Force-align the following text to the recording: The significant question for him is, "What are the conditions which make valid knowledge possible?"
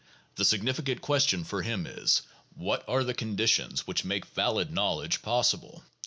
The 0.33 0.45
significant 0.45 1.01
question 1.01 1.43
for 1.43 1.61
him 1.61 1.85
is, 1.85 2.23
"What 2.55 2.83
are 2.89 3.03
the 3.03 3.13
conditions 3.13 3.85
which 3.85 4.03
make 4.03 4.25
valid 4.25 4.71
knowledge 4.71 5.21
possible?" 5.21 5.83